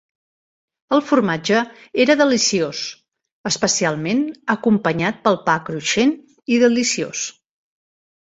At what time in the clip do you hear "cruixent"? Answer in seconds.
5.69-6.15